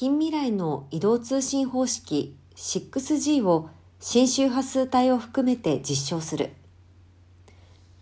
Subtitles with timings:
[0.00, 3.68] 近未来の移動通信方式 6G を
[3.98, 6.54] 新周波数帯を含めて実証する。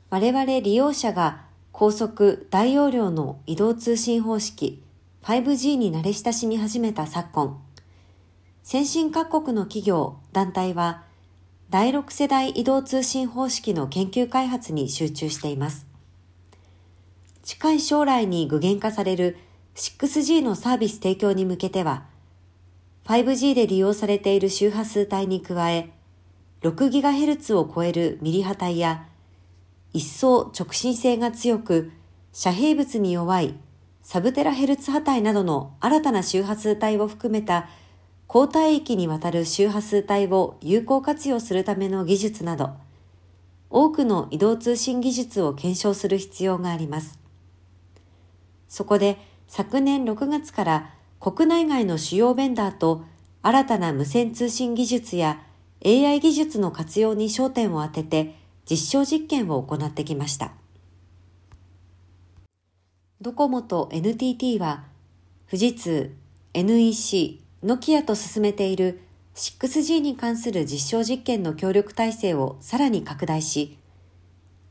[0.08, 4.80] 我々利用者が高速大容量の移動通信方式
[5.24, 7.60] 5G に慣れ親しみ始めた昨今、
[8.62, 11.02] 先進各国の企業、団体は
[11.68, 15.84] 第6世代移動通信方式の研究開発に集中しています。
[17.42, 19.36] 近い将来に具現化される
[19.78, 22.02] 6G のサービス提供に向けては、
[23.04, 25.90] 5G で利用されている周波数帯に加え、
[26.62, 29.06] 6GHz を超えるミリ波帯や、
[29.92, 31.92] 一層直進性が強く、
[32.32, 33.54] 遮蔽物に弱い
[34.02, 37.68] サブテラヘルツ波帯などの新たな周波数帯を含めた
[38.26, 42.72] 高帯域にわたる周波数帯を有効活用するための技術など、
[43.70, 47.20] 多くの移動通信技術を検証する必要があります。
[48.68, 49.16] そこで
[49.48, 53.04] 昨年6月から国内外の主要ベンダーと
[53.42, 55.42] 新たな無線通信技術や
[55.84, 58.36] AI 技術の活用に焦点を当てて
[58.70, 60.52] 実証実験を行ってきました。
[63.20, 64.84] ドコモと NTT は
[65.50, 66.14] 富士通、
[66.52, 69.00] NEC、ノキアと進めている
[69.34, 73.78] 6G に関する実証実験の協力体制をさらに拡大し、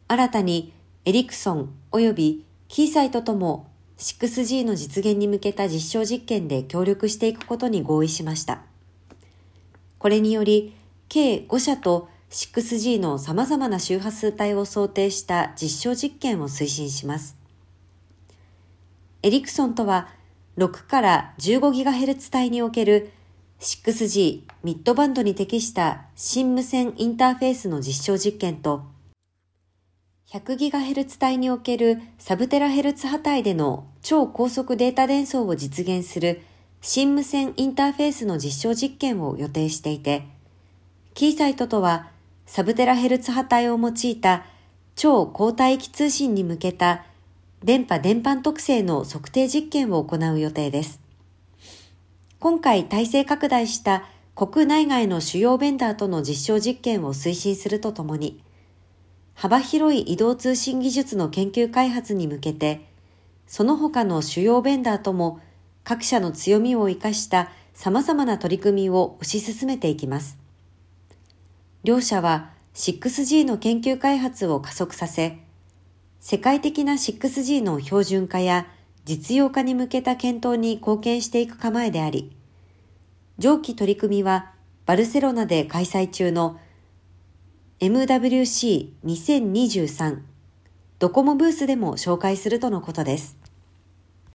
[0.08, 0.72] 新たに
[1.04, 8.62] エリクソン及びキーサイトとも 6G の実現に向けた実証実験で協力していくことに合意しました。
[9.98, 10.76] これにより、
[11.10, 17.36] 計5社と 6G の様々な周波数帯を想定した実証実験を推進します。
[19.24, 20.10] エリクソンとは、
[20.58, 23.12] 6から 15GHz 帯における
[23.60, 28.84] 6G ミッドバンドに適した新無線インターフェースの実証実験と、
[30.30, 36.42] 100GHz 帯におけるサブテラヘルツ波帯での超高速データ伝送を実現する
[36.82, 40.28] 新無線インターフェースの実証実験を予定していて、
[41.14, 42.12] キーサイトとは
[42.46, 44.46] サブテラヘルツ波帯を用いた
[44.98, 47.06] 超高帯域通信に向けた
[47.64, 51.00] 電波電波特性の測定実験を行う予定です。
[52.40, 54.04] 今回体制拡大した
[54.36, 58.44] 国内外の主要ベンダーとの実証実験を推進するとともに、
[59.38, 62.90] 幅広い移動通信技術の研究開発に向けて、
[63.46, 65.40] その他の主要ベンダーとも
[65.84, 70.40] 各社の強みを生かした様々な取り組みを推し進めていきます。
[71.84, 75.38] 両社は 6G の研究開発を加速させ、
[76.20, 78.66] 世界的な 6G の標準化や
[79.06, 82.36] 実用化に向けた検討に貢献していく構えであり、
[83.38, 84.52] 上記取り組みは
[84.88, 86.60] バルセロナで開催中の
[87.80, 90.22] MWC2023
[90.98, 93.38] ドコモブースでも紹介するとのことです。